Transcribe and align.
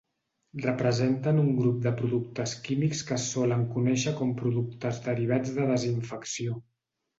Representen 0.61 1.41
un 1.41 1.51
grup 1.59 1.77
de 1.83 1.91
productes 1.99 2.55
químics 2.69 3.03
que 3.11 3.15
es 3.19 3.27
solen 3.35 3.67
conèixer 3.77 4.15
com 4.23 4.35
productes 4.43 5.05
derivats 5.11 5.55
de 5.61 5.71
desinfecció. 5.77 6.61